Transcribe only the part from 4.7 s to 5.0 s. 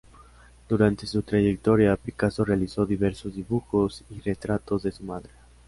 de